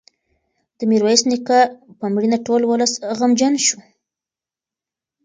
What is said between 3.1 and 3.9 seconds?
غمجن شو.